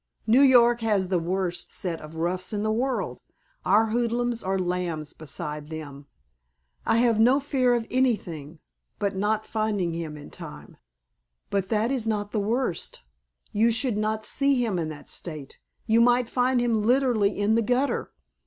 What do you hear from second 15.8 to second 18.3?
You might find him literally in the gutter.